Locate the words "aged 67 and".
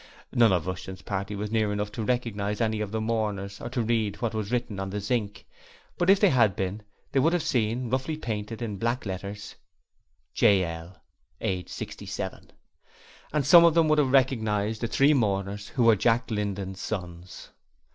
11.39-13.45